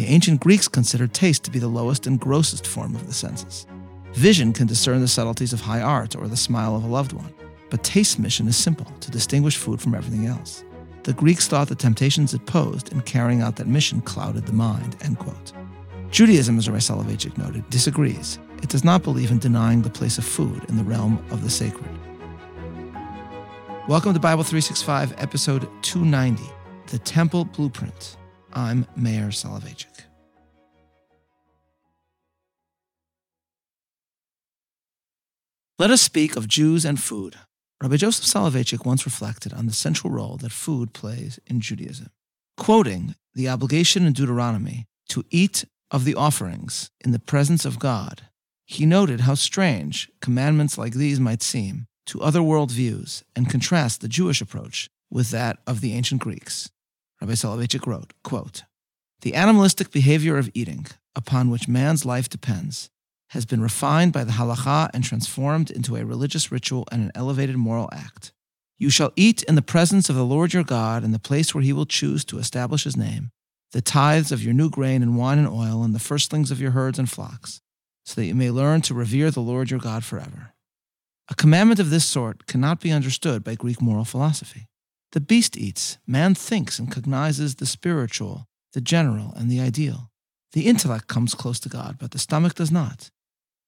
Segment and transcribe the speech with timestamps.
[0.00, 3.66] The ancient Greeks considered taste to be the lowest and grossest form of the senses.
[4.14, 7.34] Vision can discern the subtleties of high art or the smile of a loved one,
[7.68, 10.64] but taste's mission is simple to distinguish food from everything else.
[11.02, 14.96] The Greeks thought the temptations it posed in carrying out that mission clouded the mind.
[15.02, 15.52] End quote.
[16.10, 18.38] Judaism, as Rabbi Soloveitchik noted, disagrees.
[18.62, 21.50] It does not believe in denying the place of food in the realm of the
[21.50, 21.90] sacred.
[23.86, 26.42] Welcome to Bible 365, episode 290,
[26.86, 28.16] The Temple Blueprint.
[28.52, 30.04] I'm Meir Soloveichik.
[35.78, 37.36] Let us speak of Jews and food.
[37.82, 42.10] Rabbi Joseph Soloveitchik once reflected on the central role that food plays in Judaism.
[42.56, 48.22] Quoting the obligation in Deuteronomy to eat of the offerings in the presence of God,
[48.66, 54.08] he noted how strange commandments like these might seem to other worldviews and contrast the
[54.08, 56.70] Jewish approach with that of the ancient Greeks.
[57.20, 58.64] Rabbi Soloveitchik wrote, quote,
[59.20, 62.90] The animalistic behavior of eating, upon which man's life depends,
[63.30, 67.56] has been refined by the halacha and transformed into a religious ritual and an elevated
[67.56, 68.32] moral act.
[68.78, 71.62] You shall eat in the presence of the Lord your God in the place where
[71.62, 73.30] he will choose to establish his name,
[73.72, 76.70] the tithes of your new grain and wine and oil, and the firstlings of your
[76.70, 77.60] herds and flocks,
[78.06, 80.54] so that you may learn to revere the Lord your God forever.
[81.28, 84.69] A commandment of this sort cannot be understood by Greek moral philosophy.
[85.12, 90.10] The beast eats, man thinks and cognizes the spiritual, the general, and the ideal.
[90.52, 93.10] The intellect comes close to God, but the stomach does not.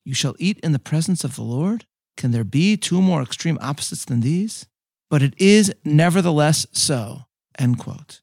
[0.04, 1.86] You shall eat in the presence of the Lord?
[2.16, 4.66] Can there be two more extreme opposites than these?
[5.10, 7.22] But it is nevertheless so.
[7.58, 8.20] End quote.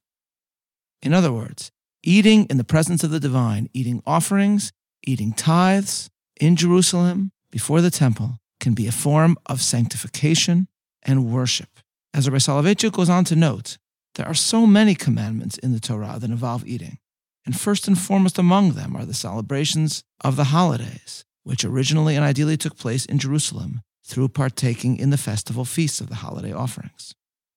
[1.01, 1.71] In other words,
[2.03, 4.71] eating in the presence of the divine, eating offerings,
[5.05, 6.09] eating tithes
[6.39, 10.67] in Jerusalem before the temple can be a form of sanctification
[11.03, 11.79] and worship.
[12.13, 13.77] As Rabbi Soloveitchik goes on to note,
[14.15, 16.97] there are so many commandments in the Torah that involve eating,
[17.45, 22.25] and first and foremost among them are the celebrations of the holidays, which originally and
[22.25, 27.13] ideally took place in Jerusalem through partaking in the festival feasts of the holiday offerings.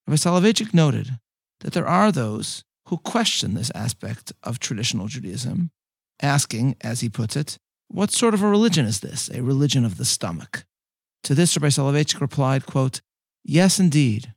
[0.07, 1.19] Rabbi Soloveitchik noted
[1.61, 5.71] that there are those who question this aspect of traditional Judaism,
[6.21, 7.57] asking, as he puts it,
[7.89, 10.65] what sort of a religion is this, a religion of the stomach?
[11.25, 13.01] To this, Rabbi Soloveitchik replied, quote,
[13.45, 14.35] Yes, indeed,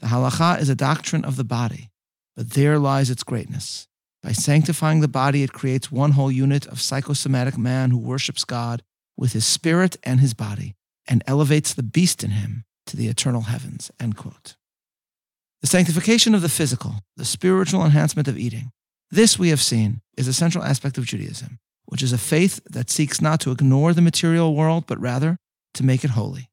[0.00, 1.90] the halacha is a doctrine of the body,
[2.36, 3.88] but there lies its greatness.
[4.22, 8.82] By sanctifying the body, it creates one whole unit of psychosomatic man who worships God
[9.16, 10.74] with his spirit and his body
[11.06, 13.90] and elevates the beast in him to the eternal heavens.
[14.00, 18.70] The sanctification of the physical, the spiritual enhancement of eating,
[19.10, 22.90] this we have seen is a central aspect of Judaism, which is a faith that
[22.90, 25.38] seeks not to ignore the material world, but rather
[25.74, 26.47] to make it holy.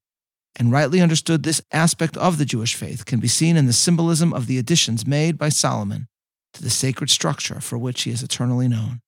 [0.57, 4.33] And rightly understood, this aspect of the Jewish faith can be seen in the symbolism
[4.33, 6.07] of the additions made by Solomon
[6.53, 9.01] to the sacred structure for which he is eternally known.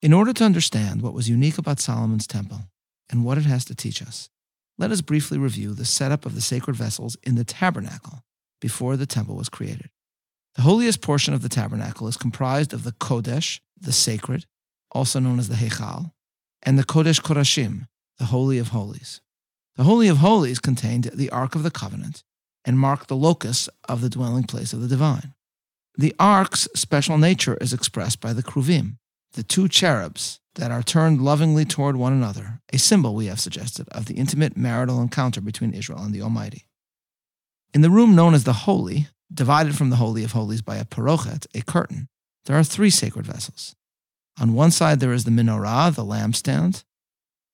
[0.00, 2.70] In order to understand what was unique about Solomon's temple
[3.10, 4.30] and what it has to teach us,
[4.78, 8.24] let us briefly review the setup of the sacred vessels in the tabernacle
[8.60, 9.90] before the temple was created.
[10.54, 14.46] The holiest portion of the tabernacle is comprised of the Kodesh, the sacred,
[14.90, 16.12] also known as the Heichal,
[16.62, 17.86] and the Kodesh Kodashim,
[18.18, 19.20] the Holy of Holies.
[19.76, 22.24] The Holy of Holies contained the Ark of the Covenant
[22.64, 25.34] and marked the locus of the dwelling place of the divine.
[25.96, 28.98] The ark's special nature is expressed by the kruvim,
[29.32, 33.88] the two cherubs that are turned lovingly toward one another, a symbol, we have suggested,
[33.90, 36.66] of the intimate marital encounter between Israel and the Almighty.
[37.72, 40.84] In the room known as the Holy, divided from the Holy of Holies by a
[40.84, 42.08] parochet, a curtain,
[42.44, 43.74] there are three sacred vessels.
[44.38, 46.84] On one side there is the menorah, the lampstand.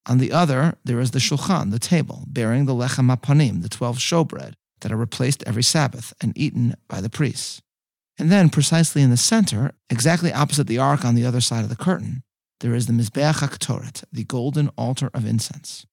[0.08, 3.98] On the other, there is the shulchan, the table, bearing the lechem hapanim, the twelve
[3.98, 7.60] showbread, that are replaced every Sabbath and eaten by the priests.
[8.18, 11.68] And then, precisely in the center, exactly opposite the ark on the other side of
[11.68, 12.22] the curtain,
[12.60, 15.86] there is the Mizbeach HaKtoret, the golden altar of incense.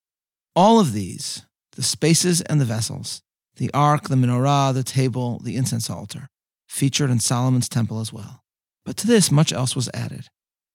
[0.55, 3.21] All of these, the spaces and the vessels,
[3.57, 6.29] the ark, the menorah, the table, the incense altar,
[6.67, 8.43] featured in Solomon's temple as well.
[8.85, 10.27] But to this, much else was added.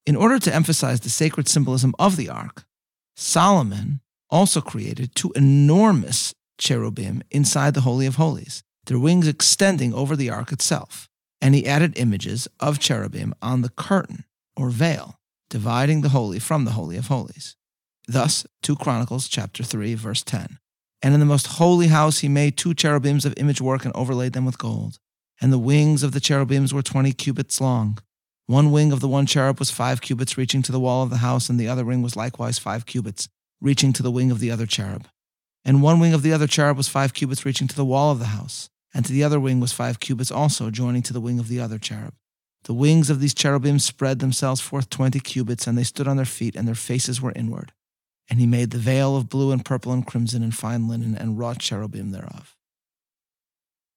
[0.07, 2.65] In order to emphasize the sacred symbolism of the ark,
[3.17, 10.17] Solomon also created two enormous cherubim inside the Holy of Holies, their wings extending over
[10.17, 11.11] the ark itself
[11.41, 14.25] and he added images of cherubim on the curtain
[14.57, 15.19] or veil,
[15.49, 17.57] dividing the holy from the holy of holies.
[18.07, 20.59] Thus, 2 Chronicles chapter 3 verse 10.
[21.03, 24.33] And in the most holy house he made two cherubims of image work and overlaid
[24.33, 24.99] them with gold.
[25.41, 27.99] And the wings of the cherubims were 20 cubits long.
[28.51, 31.19] One wing of the one cherub was 5 cubits reaching to the wall of the
[31.19, 33.29] house, and the other wing was likewise 5 cubits
[33.61, 35.07] reaching to the wing of the other cherub.
[35.65, 38.19] And one wing of the other cherub was 5 cubits reaching to the wall of
[38.19, 41.39] the house and to the other wing was five cubits also, joining to the wing
[41.39, 42.15] of the other cherub.
[42.65, 46.27] The wings of these cherubim spread themselves forth twenty cubits, and they stood on their
[46.27, 47.73] feet, and their faces were inward.
[48.29, 51.39] And he made the veil of blue and purple and crimson and fine linen, and
[51.39, 52.57] wrought cherubim thereof.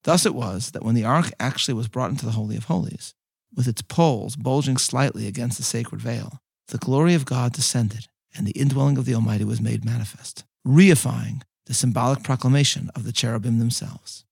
[0.03, 3.13] Thus it was that when the ark actually was brought into the Holy of Holies,
[3.55, 8.47] with its poles bulging slightly against the sacred veil, the glory of God descended, and
[8.47, 13.59] the indwelling of the Almighty was made manifest, reifying the symbolic proclamation of the cherubim
[13.59, 14.25] themselves.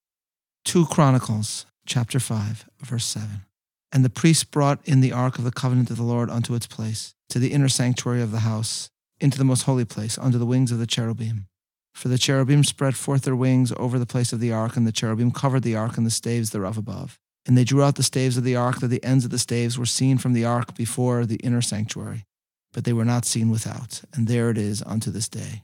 [0.66, 3.46] 2 Chronicles chapter 5 verse 7.
[3.92, 6.68] And the priests brought in the ark of the covenant of the Lord unto its
[6.68, 8.90] place, to the inner sanctuary of the house,
[9.20, 11.48] into the most holy place, under the wings of the cherubim.
[11.94, 14.92] For the cherubim spread forth their wings over the place of the ark, and the
[14.92, 17.20] cherubim covered the ark and the staves thereof above.
[17.48, 19.78] And they drew out the staves of the ark, that the ends of the staves
[19.78, 22.26] were seen from the ark before the inner sanctuary,
[22.72, 24.02] but they were not seen without.
[24.14, 25.64] And there it is unto this day.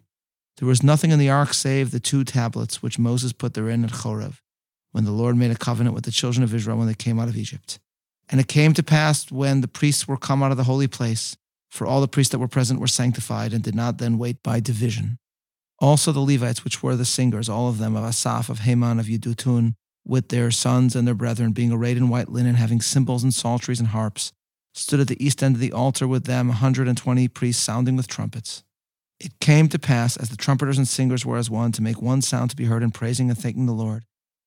[0.58, 3.92] There was nothing in the ark save the two tablets which Moses put therein at
[3.92, 4.34] Horeb,
[4.92, 7.30] when the Lord made a covenant with the children of Israel when they came out
[7.30, 7.80] of Egypt.
[8.30, 11.38] And it came to pass when the priests were come out of the holy place,
[11.70, 14.60] for all the priests that were present were sanctified and did not then wait by
[14.60, 15.20] division.
[15.80, 19.06] Also the Levites, which were the singers, all of them of Asaph, of Heman, of
[19.06, 19.76] Yedutun,
[20.08, 23.80] with their sons and their brethren, being arrayed in white linen, having cymbals and psalteries
[23.80, 24.32] and harps,
[24.74, 27.62] stood at the east end of the altar with them a hundred and twenty priests
[27.62, 28.64] sounding with trumpets.
[29.20, 32.22] It came to pass, as the trumpeters and singers were as one, to make one
[32.22, 34.06] sound to be heard in praising and thanking the Lord.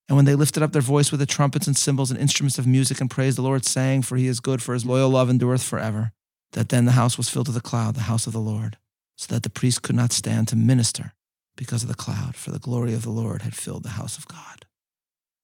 [0.09, 2.67] And when they lifted up their voice with the trumpets and cymbals and instruments of
[2.67, 5.62] music and praised the Lord, saying, For he is good, for his loyal love endureth
[5.62, 6.12] forever,
[6.53, 8.77] that then the house was filled with a cloud, the house of the Lord,
[9.17, 11.15] so that the priest could not stand to minister
[11.57, 14.27] because of the cloud, for the glory of the Lord had filled the house of
[14.27, 14.67] God.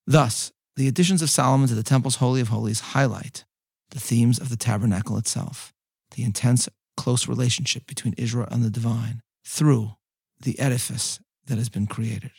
[0.07, 3.45] Thus, the additions of Solomon to the temple's Holy of Holies highlight
[3.91, 5.73] the themes of the tabernacle itself,
[6.15, 9.93] the intense, close relationship between Israel and the divine through
[10.41, 12.31] the edifice that has been created.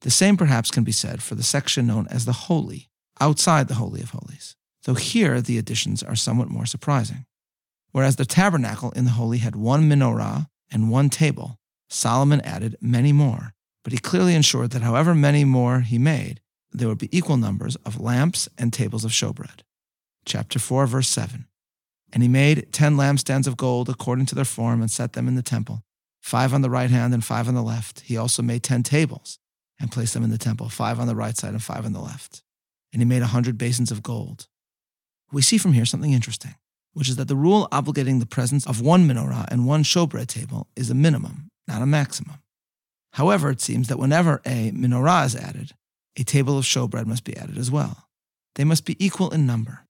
[0.00, 2.90] The same perhaps can be said for the section known as the Holy,
[3.20, 7.26] outside the Holy of Holies, though here the additions are somewhat more surprising.
[7.92, 11.58] Whereas the tabernacle in the Holy had one menorah and one table,
[11.88, 16.40] Solomon added many more, but he clearly ensured that however many more he made,
[16.74, 19.60] there would be equal numbers of lamps and tables of showbread.
[20.26, 21.46] Chapter 4, verse 7.
[22.12, 25.34] And he made ten lampstands of gold according to their form and set them in
[25.34, 25.82] the temple,
[26.20, 28.00] five on the right hand and five on the left.
[28.00, 29.38] He also made ten tables
[29.80, 32.00] and placed them in the temple, five on the right side and five on the
[32.00, 32.42] left.
[32.92, 34.46] And he made a hundred basins of gold.
[35.32, 36.54] We see from here something interesting,
[36.92, 40.68] which is that the rule obligating the presence of one menorah and one showbread table
[40.76, 42.38] is a minimum, not a maximum.
[43.14, 45.72] However, it seems that whenever a menorah is added,
[46.16, 48.08] a table of showbread must be added as well.
[48.54, 49.86] They must be equal in number.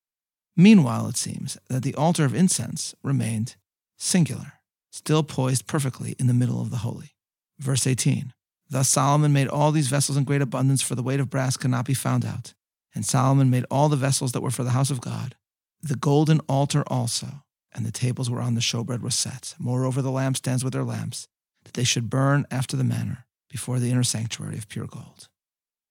[0.56, 3.56] Meanwhile, it seems that the altar of incense remained
[3.98, 4.54] singular,
[4.90, 7.14] still poised perfectly in the middle of the holy.
[7.58, 8.32] Verse 18
[8.70, 11.70] Thus Solomon made all these vessels in great abundance, for the weight of brass could
[11.70, 12.54] not be found out.
[12.94, 15.34] And Solomon made all the vessels that were for the house of God,
[15.82, 17.42] the golden altar also,
[17.74, 19.54] and the tables whereon the showbread was set.
[19.58, 21.26] Moreover, the lampstands with their lamps,
[21.64, 25.28] that they should burn after the manner before the inner sanctuary of pure gold.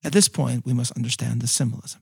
[0.04, 2.02] At this point, we must understand the symbolism.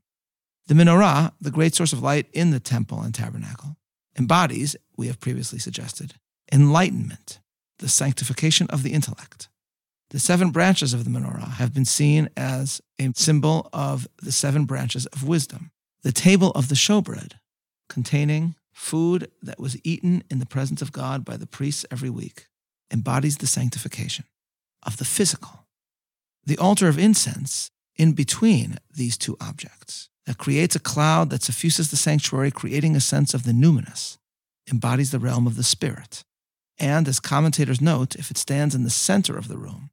[0.67, 3.77] The menorah, the great source of light in the temple and tabernacle,
[4.17, 6.15] embodies, we have previously suggested,
[6.51, 7.39] enlightenment,
[7.79, 9.49] the sanctification of the intellect.
[10.11, 14.65] The seven branches of the menorah have been seen as a symbol of the seven
[14.65, 15.71] branches of wisdom.
[16.03, 17.33] The table of the showbread,
[17.87, 22.47] containing food that was eaten in the presence of God by the priests every week,
[22.91, 24.25] embodies the sanctification
[24.83, 25.65] of the physical.
[26.45, 31.89] The altar of incense, in between these two objects, that creates a cloud that suffuses
[31.89, 34.17] the sanctuary, creating a sense of the numinous,
[34.71, 36.23] embodies the realm of the spirit.
[36.79, 39.89] And as commentators note, if it stands in the center of the room,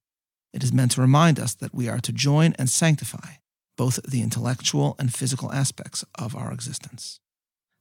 [0.53, 3.37] it is meant to remind us that we are to join and sanctify
[3.77, 7.21] both the intellectual and physical aspects of our existence.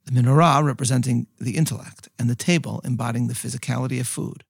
[0.05, 4.43] The menorah, representing the intellect, and the table, embodying the physicality of food,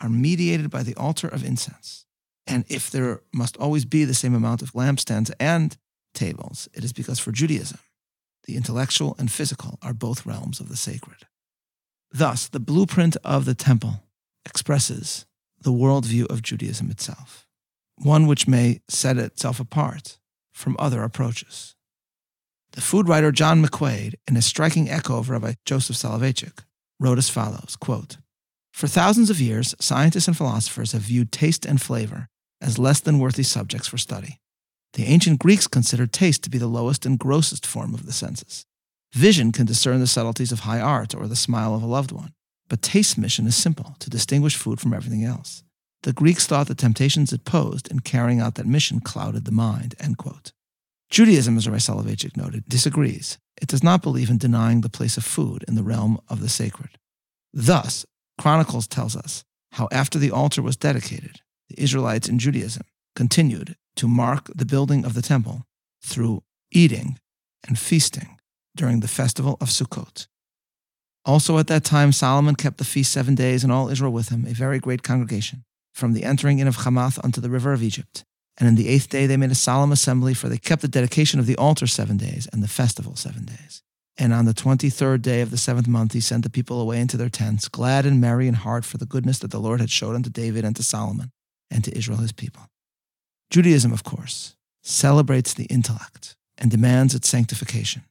[0.00, 2.05] are mediated by the altar of incense.
[2.46, 5.76] And if there must always be the same amount of lampstands and
[6.14, 7.78] tables, it is because for Judaism,
[8.44, 11.26] the intellectual and physical are both realms of the sacred.
[12.12, 14.04] Thus, the blueprint of the temple
[14.44, 15.26] expresses
[15.60, 17.46] the worldview of Judaism itself
[17.98, 20.18] one which may set itself apart
[20.52, 21.74] from other approaches.
[22.72, 26.64] The food writer John McQuaid, in a striking echo of Rabbi Joseph Soloveitchik,
[27.00, 28.18] wrote as follows quote,
[28.72, 32.28] For thousands of years, scientists and philosophers have viewed taste and flavor
[32.60, 34.38] as less than worthy subjects for study.
[34.94, 38.64] The ancient Greeks considered taste to be the lowest and grossest form of the senses.
[39.12, 42.32] Vision can discern the subtleties of high art or the smile of a loved one,
[42.68, 45.62] but taste's mission is simple to distinguish food from everything else.
[46.02, 49.94] The Greeks thought the temptations it posed in carrying out that mission clouded the mind.
[51.10, 55.24] Judaism, as Rabbi Soloveitchik noted, disagrees it does not believe in denying the place of
[55.24, 56.98] food in the realm of the sacred.
[57.52, 58.04] Thus,
[58.38, 64.06] Chronicles tells us how after the altar was dedicated, the Israelites in Judaism continued to
[64.06, 65.62] mark the building of the temple
[66.02, 67.18] through eating
[67.66, 68.38] and feasting
[68.74, 70.26] during the festival of Sukkot.
[71.24, 74.46] Also at that time, Solomon kept the feast seven days, and all Israel with him,
[74.46, 78.24] a very great congregation, from the entering in of Hamath unto the river of Egypt.
[78.58, 81.40] And in the eighth day they made a solemn assembly, for they kept the dedication
[81.40, 83.82] of the altar seven days, and the festival seven days.
[84.16, 87.00] And on the twenty third day of the seventh month he sent the people away
[87.00, 89.90] into their tents, glad and merry in heart for the goodness that the Lord had
[89.90, 91.32] showed unto David and to Solomon,
[91.70, 92.62] and to Israel his people.
[93.50, 98.02] Judaism, of course, celebrates the intellect and demands its sanctification.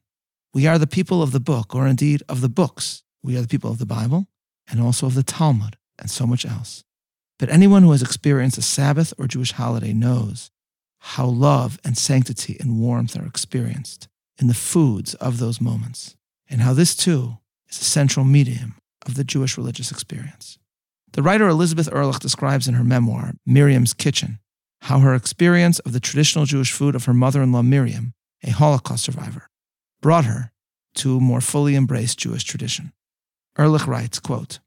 [0.54, 3.02] We are the people of the book, or indeed of the books.
[3.22, 4.26] We are the people of the Bible
[4.68, 6.84] and also of the Talmud and so much else.
[7.38, 10.50] But anyone who has experienced a Sabbath or Jewish holiday knows
[11.00, 14.08] how love and sanctity and warmth are experienced
[14.38, 16.16] in the foods of those moments,
[16.48, 20.58] and how this too is a central medium of the Jewish religious experience.
[21.16, 24.38] The writer Elizabeth Ehrlich describes in her memoir, Miriam's Kitchen,
[24.82, 28.12] how her experience of the traditional Jewish food of her mother in law Miriam,
[28.44, 29.48] a Holocaust survivor,
[30.02, 30.52] brought her
[30.96, 32.92] to more fully embrace Jewish tradition.
[33.56, 34.58] Ehrlich writes, quote,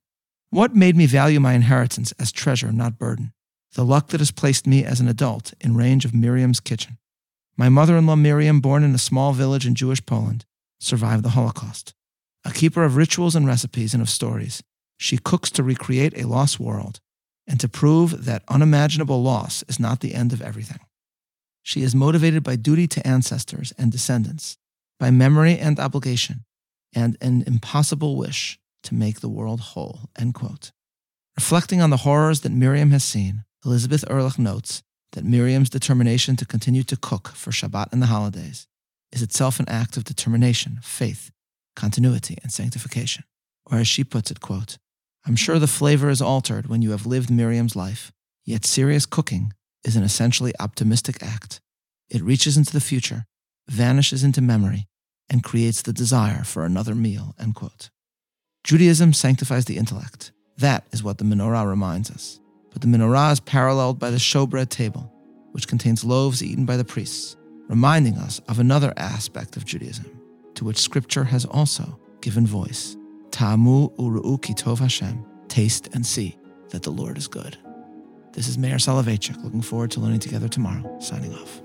[0.49, 3.31] What made me value my inheritance as treasure, not burden?
[3.73, 6.97] The luck that has placed me as an adult in range of Miriam's kitchen.
[7.57, 10.45] My mother in law Miriam, born in a small village in Jewish Poland,
[10.79, 11.93] survived the Holocaust.
[12.43, 14.63] A keeper of rituals and recipes and of stories,
[14.99, 16.99] she cooks to recreate a lost world
[17.47, 20.79] and to prove that unimaginable loss is not the end of everything.
[21.63, 24.57] She is motivated by duty to ancestors and descendants,
[24.99, 26.43] by memory and obligation,
[26.93, 30.09] and an impossible wish to make the world whole.
[31.37, 36.45] Reflecting on the horrors that Miriam has seen, Elizabeth Ehrlich notes that Miriam's determination to
[36.45, 38.67] continue to cook for Shabbat and the holidays
[39.11, 41.31] is itself an act of determination, faith,
[41.75, 43.23] continuity, and sanctification.
[43.65, 44.77] Or as she puts it, quote,
[45.25, 48.11] I'm sure the flavor is altered when you have lived Miriam's life,
[48.45, 51.59] yet serious cooking is an essentially optimistic act.
[52.09, 53.25] It reaches into the future,
[53.67, 54.88] vanishes into memory,
[55.29, 57.35] and creates the desire for another meal.
[57.39, 57.89] End quote.
[58.63, 60.31] Judaism sanctifies the intellect.
[60.57, 62.39] That is what the menorah reminds us.
[62.71, 65.13] But the menorah is paralleled by the showbread table,
[65.51, 70.05] which contains loaves eaten by the priests, reminding us of another aspect of Judaism,
[70.55, 72.97] to which Scripture has also given voice.
[73.39, 75.25] Ta'amu uru'u kitov Hashem.
[75.48, 76.38] Taste and see
[76.72, 77.58] that the Lord is good.
[78.34, 81.00] This is Meir Soloveichik, looking forward to learning together tomorrow.
[81.00, 81.62] Signing off.